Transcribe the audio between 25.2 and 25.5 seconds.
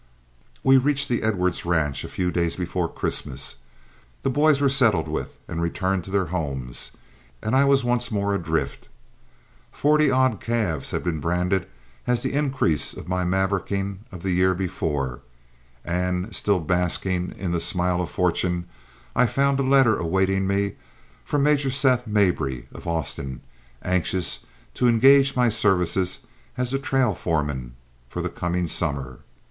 my